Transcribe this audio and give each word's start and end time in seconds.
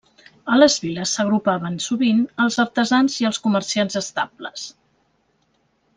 A 0.53 0.55
les 0.61 0.77
viles 0.85 1.11
s'agrupaven 1.17 1.75
sovint 1.89 2.23
els 2.45 2.57
artesans 2.65 3.21
i 3.25 3.29
els 3.33 3.41
comerciants 3.47 4.01
estables. 4.05 4.65